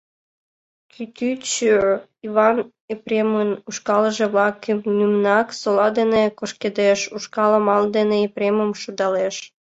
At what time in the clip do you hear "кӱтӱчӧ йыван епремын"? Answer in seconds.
0.91-3.49